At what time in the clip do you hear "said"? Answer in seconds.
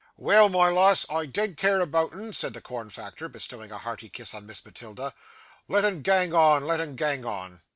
2.33-2.55